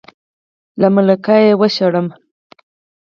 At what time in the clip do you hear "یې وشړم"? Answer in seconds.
1.43-2.07